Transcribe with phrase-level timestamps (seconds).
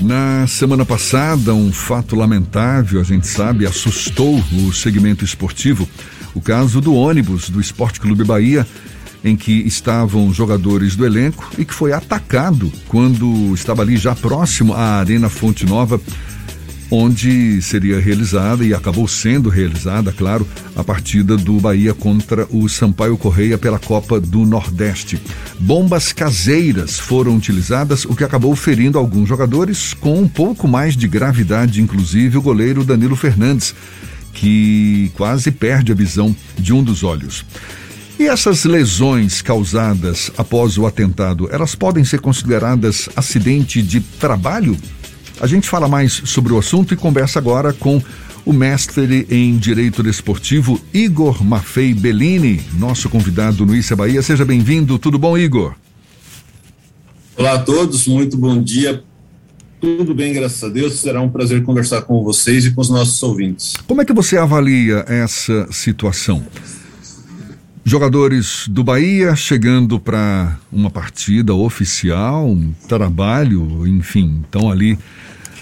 [0.00, 5.88] Na semana passada, um fato lamentável, a gente sabe, assustou o segmento esportivo.
[6.34, 8.66] O caso do ônibus do Esporte Clube Bahia,
[9.24, 14.74] em que estavam jogadores do elenco e que foi atacado quando estava ali já próximo
[14.74, 16.00] à Arena Fonte Nova
[16.90, 23.16] onde seria realizada e acabou sendo realizada, claro, a partida do Bahia contra o Sampaio
[23.16, 25.20] Correia pela Copa do Nordeste.
[25.58, 31.08] Bombas caseiras foram utilizadas, o que acabou ferindo alguns jogadores, com um pouco mais de
[31.08, 33.74] gravidade, inclusive o goleiro Danilo Fernandes,
[34.32, 37.44] que quase perde a visão de um dos olhos.
[38.18, 44.76] E essas lesões causadas após o atentado, elas podem ser consideradas acidente de trabalho?
[45.38, 48.02] A gente fala mais sobre o assunto e conversa agora com
[48.44, 54.22] o mestre em Direito Desportivo, Igor Maffei Bellini, nosso convidado no Issa Bahia.
[54.22, 54.98] Seja bem-vindo.
[54.98, 55.74] Tudo bom, Igor?
[57.36, 59.04] Olá a todos, muito bom dia.
[59.78, 60.94] Tudo bem, graças a Deus.
[60.94, 63.74] Será um prazer conversar com vocês e com os nossos ouvintes.
[63.86, 66.46] Como é que você avalia essa situação?
[67.84, 74.98] Jogadores do Bahia chegando para uma partida oficial, um trabalho, enfim, estão ali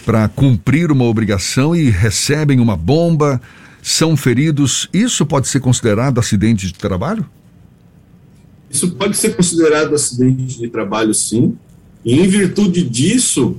[0.05, 3.41] para cumprir uma obrigação e recebem uma bomba,
[3.83, 4.88] são feridos.
[4.92, 7.27] Isso pode ser considerado acidente de trabalho?
[8.70, 11.56] Isso pode ser considerado acidente de trabalho, sim.
[12.05, 13.56] E em virtude disso,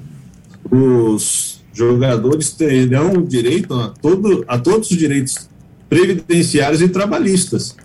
[0.70, 5.50] os jogadores terão direito a, todo, a todos os direitos
[5.90, 7.76] previdenciários e trabalhistas.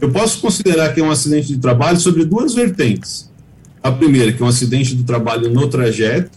[0.00, 3.30] Eu posso considerar que é um acidente de trabalho sobre duas vertentes.
[3.82, 6.30] A primeira, que é um acidente do trabalho no trajeto,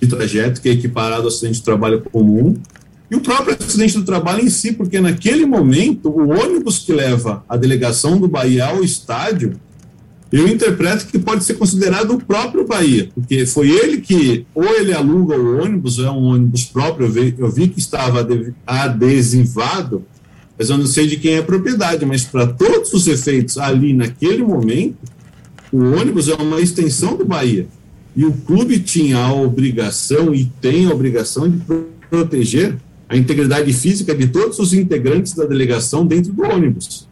[0.00, 2.56] de trajeto, que é equiparado ao acidente de trabalho comum,
[3.10, 7.44] e o próprio acidente do trabalho em si, porque naquele momento, o ônibus que leva
[7.48, 9.54] a delegação do Bahia ao estádio,
[10.30, 14.92] eu interpreto que pode ser considerado o próprio Bahia, porque foi ele que, ou ele
[14.92, 18.24] aluga o ônibus, é um ônibus próprio, eu vi, eu vi que estava
[18.64, 20.04] adesivado,
[20.56, 23.92] mas eu não sei de quem é a propriedade, mas para todos os efeitos ali
[23.92, 24.98] naquele momento,
[25.72, 27.66] o ônibus é uma extensão do Bahia.
[28.16, 31.58] E o clube tinha a obrigação e tem a obrigação de
[32.08, 32.76] proteger
[33.08, 37.08] a integridade física de todos os integrantes da delegação dentro do ônibus.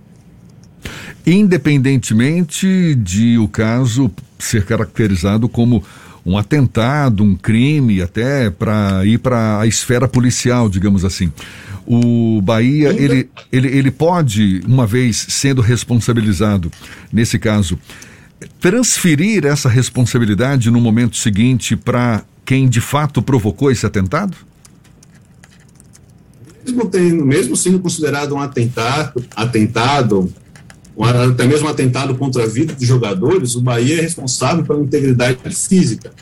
[1.26, 5.82] Independentemente de o caso ser caracterizado como
[6.24, 11.32] um atentado, um crime, até para ir para a esfera policial, digamos assim.
[11.86, 16.70] O Bahia, ele, ele, ele pode, uma vez sendo responsabilizado,
[17.10, 17.78] nesse caso,
[18.60, 24.36] transferir essa responsabilidade no momento seguinte para quem de fato provocou esse atentado?
[26.64, 30.32] Mesmo, tendo, mesmo sendo considerado um atentado, atentado,
[30.98, 36.12] até mesmo atentado contra a vida dos jogadores, o Bahia é responsável pela integridade física.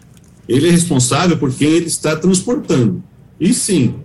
[0.49, 3.03] Ele é responsável por quem ele está transportando.
[3.41, 3.97] E sim,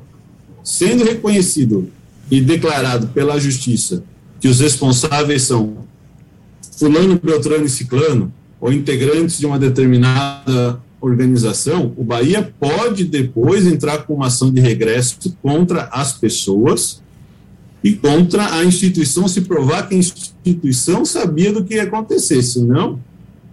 [0.64, 1.90] sendo reconhecido
[2.30, 4.04] e declarado pela justiça
[4.40, 5.78] que os responsáveis são
[6.82, 14.00] fulano, beltrano e ciclano, ou integrantes de uma determinada organização, o Bahia pode depois entrar
[14.00, 17.00] com uma ação de regresso contra as pessoas
[17.84, 23.00] e contra a instituição se provar que a instituição sabia do que ia acontecer, senão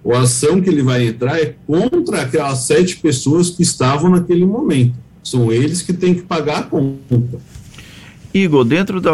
[0.07, 4.95] a ação que ele vai entrar é contra aquelas sete pessoas que estavam naquele momento.
[5.23, 7.39] São eles que têm que pagar a conta.
[8.33, 9.13] Igor, dentro da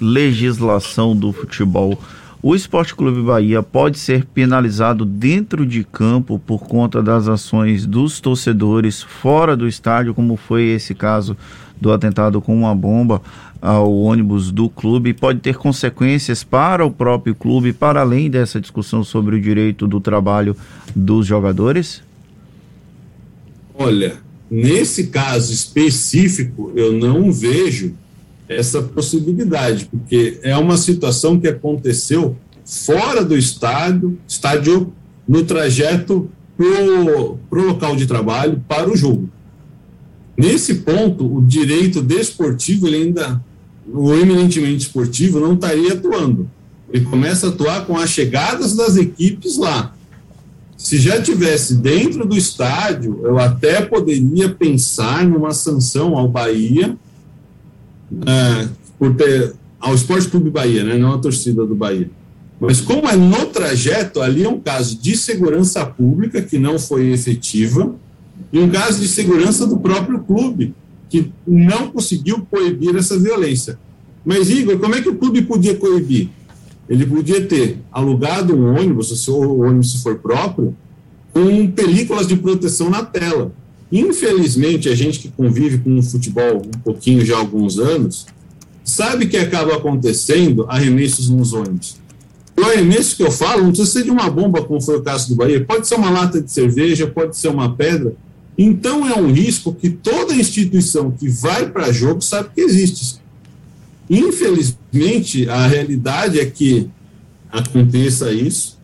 [0.00, 1.98] legislação do futebol,
[2.40, 8.20] o Esporte Clube Bahia pode ser penalizado dentro de campo por conta das ações dos
[8.20, 11.36] torcedores fora do estádio, como foi esse caso
[11.80, 13.20] do atentado com uma bomba
[13.60, 19.02] ao ônibus do clube, pode ter consequências para o próprio clube, para além dessa discussão
[19.02, 20.56] sobre o direito do trabalho
[20.94, 22.02] dos jogadores?
[23.74, 24.16] Olha,
[24.48, 27.94] nesse caso específico, eu não vejo
[28.48, 34.92] essa possibilidade, porque é uma situação que aconteceu fora do estádio, estádio
[35.26, 39.28] no trajeto para o local de trabalho, para o jogo.
[40.36, 43.42] Nesse ponto, o direito desportivo, ele ainda,
[43.86, 46.48] o eminentemente esportivo, não estaria atuando.
[46.92, 49.94] Ele começa a atuar com as chegadas das equipes lá.
[50.76, 56.96] Se já tivesse dentro do estádio, eu até poderia pensar numa sanção ao Bahia,
[58.26, 58.68] é,
[58.98, 62.10] por ter, ao Esporte Clube Bahia, né, não a torcida do Bahia.
[62.60, 67.10] Mas como é no trajeto, ali é um caso de segurança pública que não foi
[67.12, 67.94] efetiva
[68.52, 70.74] e um caso de segurança do próprio clube
[71.08, 73.78] que não conseguiu coibir essa violência.
[74.24, 76.28] Mas Igor, como é que o clube podia coibir?
[76.88, 80.74] Ele podia ter alugado um ônibus, se o ônibus for próprio,
[81.32, 83.52] com películas de proteção na tela.
[83.90, 88.26] Infelizmente, a gente que convive com o futebol um pouquinho já há alguns anos,
[88.84, 91.96] sabe que acaba acontecendo arremessos nos ônibus.
[92.58, 95.28] O arremesso que eu falo não precisa ser de uma bomba, como foi o caso
[95.28, 98.14] do Bahia, pode ser uma lata de cerveja, pode ser uma pedra.
[98.56, 103.20] Então é um risco que toda instituição que vai para jogo sabe que existe.
[104.10, 106.90] Infelizmente, a realidade é que
[107.52, 108.77] aconteça isso.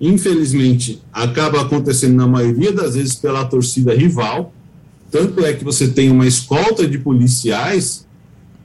[0.00, 4.52] Infelizmente, acaba acontecendo na maioria das vezes pela torcida rival.
[5.10, 8.06] Tanto é que você tem uma escolta de policiais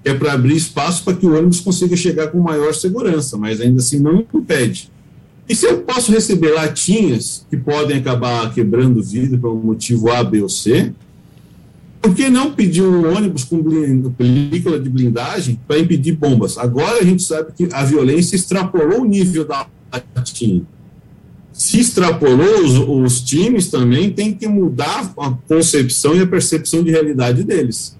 [0.03, 3.61] que é para abrir espaço para que o ônibus consiga chegar com maior segurança, mas
[3.61, 4.89] ainda assim não impede.
[5.47, 10.23] E se eu posso receber latinhas que podem acabar quebrando vidro por um motivo A,
[10.23, 10.91] B ou C,
[12.01, 13.61] por que não pedir um ônibus com
[14.17, 16.57] película de blindagem para impedir bombas?
[16.57, 19.67] Agora a gente sabe que a violência extrapolou o nível da
[20.15, 20.63] latinha.
[21.53, 26.91] Se extrapolou, os, os times também têm que mudar a concepção e a percepção de
[26.91, 27.97] realidade deles.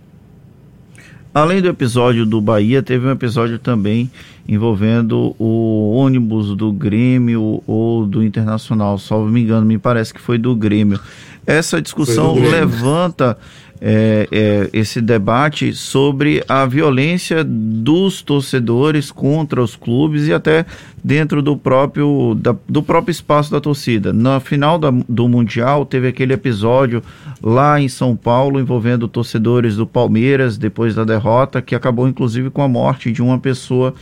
[1.34, 4.12] Além do episódio do Bahia, teve um episódio também
[4.48, 10.38] envolvendo o ônibus do Grêmio ou do Internacional, salvo me engano, me parece que foi
[10.38, 11.00] do Grêmio.
[11.46, 13.38] Essa discussão levanta
[13.84, 20.68] é, é, esse debate sobre a violência dos torcedores contra os clubes e até
[21.04, 24.14] dentro do próprio, da, do próprio espaço da torcida.
[24.14, 27.02] Na final da, do Mundial, teve aquele episódio
[27.42, 32.62] lá em São Paulo envolvendo torcedores do Palmeiras depois da derrota, que acabou inclusive com
[32.62, 33.96] a morte de uma pessoa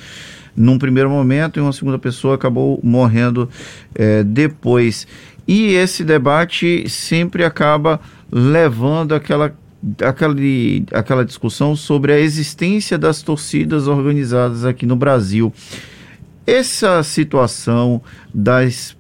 [0.58, 3.48] num primeiro momento e uma segunda pessoa acabou morrendo
[3.96, 5.08] é, depois.
[5.48, 9.54] E esse debate sempre acaba levando aquela
[10.02, 15.54] aquele, aquela discussão sobre a existência das torcidas organizadas aqui no Brasil.
[16.46, 18.02] Essa situação
[18.34, 18.98] das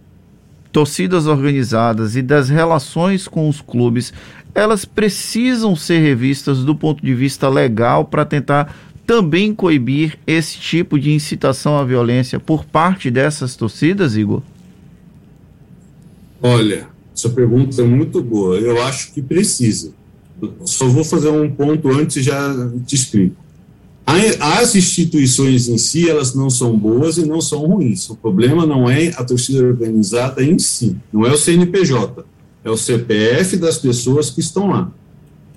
[0.71, 4.13] torcidas organizadas e das relações com os clubes,
[4.53, 10.99] elas precisam ser revistas do ponto de vista legal para tentar também coibir esse tipo
[10.99, 14.43] de incitação à violência por parte dessas torcidas, Igor?
[16.41, 18.55] Olha, essa pergunta é muito boa.
[18.57, 19.91] Eu acho que precisa.
[20.65, 23.35] Só vou fazer um ponto antes e já te explico.
[24.39, 28.09] As instituições em si, elas não são boas e não são ruins.
[28.09, 32.25] O problema não é a torcida organizada em si, não é o CNPJ,
[32.63, 34.91] é o CPF das pessoas que estão lá.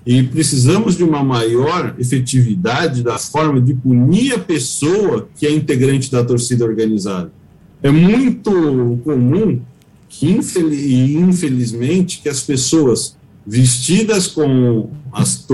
[0.05, 6.11] E precisamos de uma maior efetividade da forma de punir a pessoa que é integrante
[6.11, 7.31] da torcida organizada.
[7.81, 9.59] É muito comum
[10.07, 15.45] que, infelizmente, que as pessoas vestidas com as,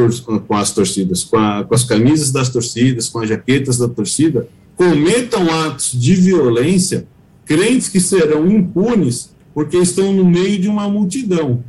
[0.47, 4.47] com as torcidas, com, a, com as camisas das torcidas, com as jaquetas da torcida,
[4.75, 7.07] cometam atos de violência,
[7.45, 11.63] crentes que serão impunes porque estão no meio de uma multidão.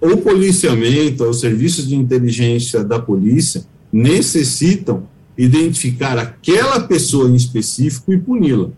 [0.00, 5.04] O policiamento, os serviços de inteligência da polícia necessitam
[5.36, 8.68] identificar aquela pessoa em específico e puni-la.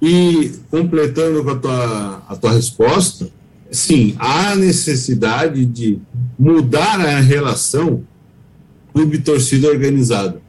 [0.00, 3.30] E, completando com a tua, a tua resposta,
[3.72, 5.98] sim, há necessidade de
[6.38, 8.04] mudar a relação
[8.92, 10.40] clube-torcida organizada.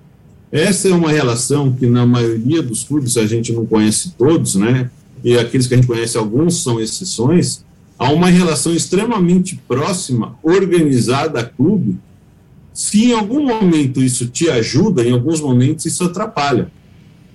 [0.51, 4.91] Essa é uma relação que, na maioria dos clubes, a gente não conhece todos, né?
[5.23, 7.63] E aqueles que a gente conhece, alguns são exceções.
[7.97, 11.97] Há uma relação extremamente próxima, organizada a clube.
[12.73, 16.69] Se em algum momento isso te ajuda, em alguns momentos isso atrapalha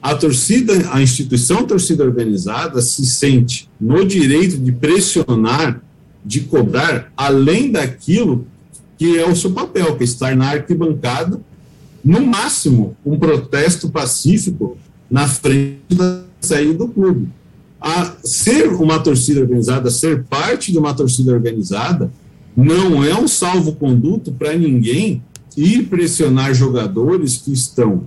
[0.01, 5.83] a torcida, a instituição torcida organizada se sente no direito de pressionar,
[6.25, 8.47] de cobrar, além daquilo
[8.97, 11.41] que é o seu papel, que é estar na arquibancada,
[12.05, 14.77] no máximo, um protesto pacífico
[15.11, 17.29] na frente da saída do clube.
[17.81, 22.11] A ser uma torcida organizada, ser parte de uma torcida organizada,
[22.57, 25.23] não é um salvo-conduto para ninguém
[25.57, 28.05] ir pressionar jogadores que estão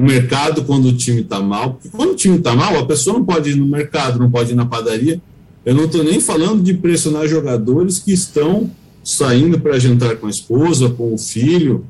[0.00, 1.74] o mercado quando o time está mal.
[1.74, 4.52] Porque quando o time está mal, a pessoa não pode ir no mercado, não pode
[4.52, 5.20] ir na padaria.
[5.62, 8.70] Eu não estou nem falando de pressionar jogadores que estão
[9.04, 11.84] saindo para jantar com a esposa, com o filho.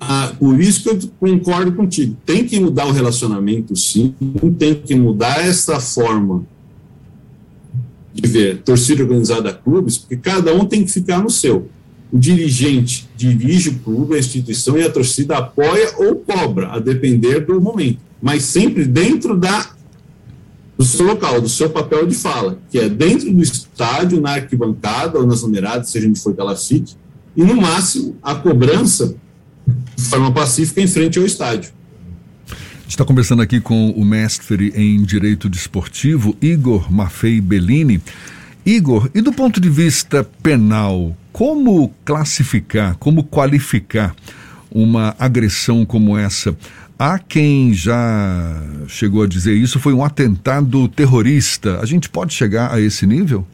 [0.00, 2.16] Ah, por isso que eu concordo contigo.
[2.24, 4.14] Tem que mudar o relacionamento, sim.
[4.56, 6.46] Tem que mudar essa forma
[8.14, 11.68] de ver torcida organizada clubes, porque cada um tem que ficar no seu
[12.10, 17.40] o dirigente dirige o clube, a instituição e a torcida apoia ou cobra, a depender
[17.40, 19.76] do momento, mas sempre dentro da
[20.76, 25.18] do seu local, do seu papel de fala, que é dentro do estádio, na arquibancada
[25.18, 26.94] ou nas numeradas, seja onde for que ela fique,
[27.36, 29.16] e no máximo a cobrança
[29.96, 31.72] de forma pacífica em frente ao estádio.
[32.86, 38.00] está conversando aqui com o mestre em Direito Desportivo, Igor Maffei Bellini.
[38.68, 44.14] Igor, e do ponto de vista penal, como classificar, como qualificar
[44.70, 46.54] uma agressão como essa?
[46.98, 51.80] Há quem já chegou a dizer isso foi um atentado terrorista.
[51.80, 53.46] A gente pode chegar a esse nível?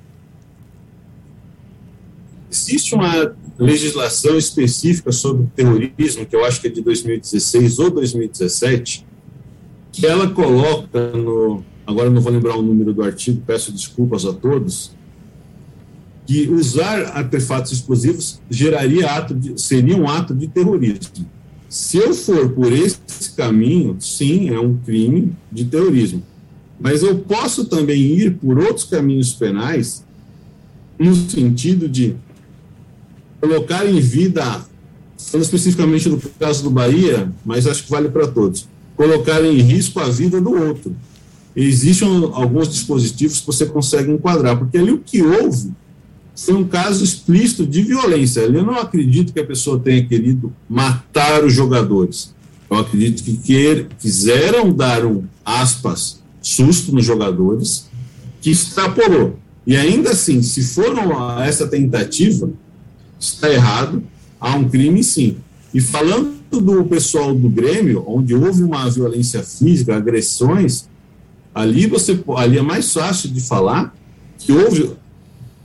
[2.51, 9.07] Existe uma legislação específica sobre terrorismo, que eu acho que é de 2016 ou 2017,
[9.93, 11.63] que ela coloca no.
[11.87, 14.93] Agora não vou lembrar o número do artigo, peço desculpas a todos,
[16.27, 21.27] que usar artefatos explosivos geraria ato de, seria um ato de terrorismo.
[21.69, 26.23] Se eu for por esse caminho, sim, é um crime de terrorismo.
[26.81, 30.05] Mas eu posso também ir por outros caminhos penais,
[30.99, 32.15] no sentido de
[33.41, 34.65] colocar em vida,
[35.19, 38.67] falando especificamente no caso do Bahia, mas acho que vale para todos,
[38.97, 40.95] colocar em risco a vida do outro.
[41.55, 45.73] Existem alguns dispositivos que você consegue enquadrar, porque ali o que houve
[46.35, 48.41] foi um caso explícito de violência.
[48.41, 52.35] Eu não acredito que a pessoa tenha querido matar os jogadores.
[52.69, 57.89] Eu acredito que quer, quiseram dar um, aspas, susto nos jogadores,
[58.41, 59.39] que extrapolou.
[59.67, 60.95] E ainda assim, se for
[61.41, 62.51] essa tentativa,
[63.19, 64.03] está errado,
[64.41, 65.37] há um crime sim.
[65.73, 70.89] E falando do pessoal do Grêmio, onde houve uma violência física, agressões,
[71.55, 73.95] ali você ali é mais fácil de falar
[74.39, 74.93] que houve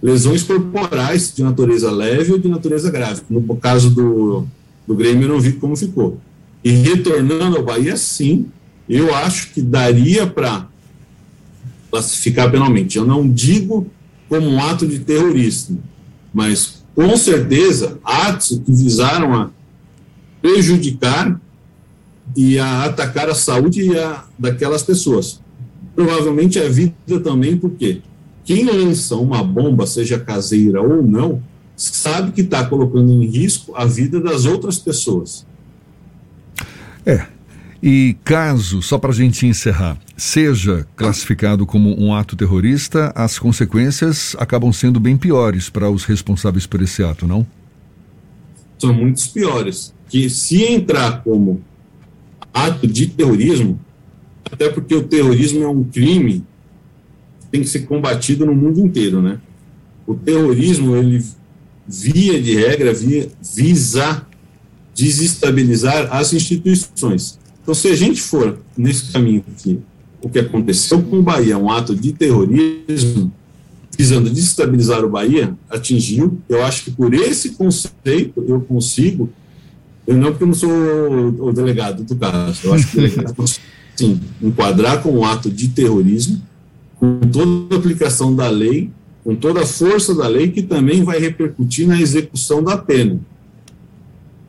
[0.01, 3.21] lesões corporais de natureza leve ou de natureza grave.
[3.29, 4.47] No caso do,
[4.87, 6.17] do Grêmio, eu não vi como ficou.
[6.63, 8.47] E retornando ao Bahia, sim,
[8.87, 10.67] eu acho que daria para
[11.91, 12.97] classificar penalmente.
[12.97, 13.87] Eu não digo
[14.27, 15.81] como um ato de terrorismo,
[16.33, 19.49] mas com certeza atos que visaram a
[20.41, 21.39] prejudicar
[22.35, 25.41] e a atacar a saúde a, daquelas pessoas.
[25.95, 28.01] Provavelmente a vida também, por quê?
[28.49, 31.39] Quem lança uma bomba, seja caseira ou não,
[31.75, 35.45] sabe que está colocando em risco a vida das outras pessoas.
[37.05, 37.27] É.
[37.79, 44.35] E caso, só para a gente encerrar, seja classificado como um ato terrorista, as consequências
[44.39, 47.45] acabam sendo bem piores para os responsáveis por esse ato, não?
[48.79, 49.93] São muitos piores.
[50.09, 51.61] Que se entrar como
[52.51, 53.79] ato de terrorismo,
[54.51, 56.43] até porque o terrorismo é um crime
[57.51, 59.39] tem que ser combatido no mundo inteiro, né?
[60.05, 61.23] O terrorismo, ele,
[61.87, 64.25] via de regra, via, visa
[64.95, 67.39] desestabilizar as instituições.
[67.61, 69.79] Então, se a gente for nesse caminho que
[70.21, 73.31] o que aconteceu com o Bahia, um ato de terrorismo,
[73.97, 76.39] visando desestabilizar o Bahia, atingiu.
[76.47, 79.29] Eu acho que por esse conceito eu consigo,
[80.07, 83.45] eu não porque eu não sou o, delegado do caso, eu acho que o delegado
[83.95, 86.41] sim, enquadrar com um ato de terrorismo
[86.99, 88.91] com toda a aplicação da lei,
[89.23, 93.19] com toda a força da lei, que também vai repercutir na execução da pena.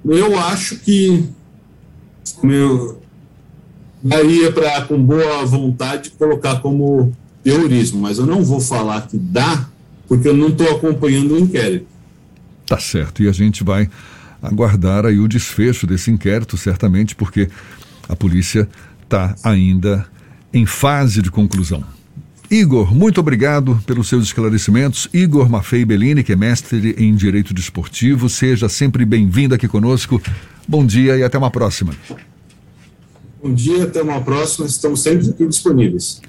[0.05, 1.29] Eu acho que
[2.43, 3.01] meu,
[4.03, 9.69] daria para, com boa vontade, colocar como terrorismo, mas eu não vou falar que dá,
[10.09, 11.87] porque eu não estou acompanhando o inquérito.
[12.67, 13.89] Tá certo, e a gente vai
[14.43, 17.51] aguardar aí o desfecho desse inquérito, certamente, porque
[18.09, 18.69] a polícia
[19.03, 20.07] está ainda
[20.53, 21.85] em fase de conclusão.
[22.51, 25.09] Igor, muito obrigado pelos seus esclarecimentos.
[25.15, 30.21] Igor Maffei Bellini, que é mestre em Direito Desportivo, seja sempre bem-vindo aqui conosco.
[30.67, 31.95] Bom dia e até uma próxima.
[33.41, 34.67] Bom dia, até uma próxima.
[34.67, 36.21] Estamos sempre aqui disponíveis.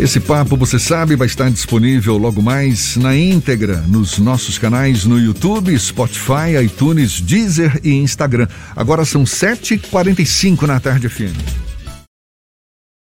[0.00, 5.18] Esse papo, você sabe, vai estar disponível logo mais na íntegra nos nossos canais no
[5.18, 8.48] YouTube, Spotify, iTunes, Deezer e Instagram.
[8.74, 11.67] Agora são 7h45 na tarde FM.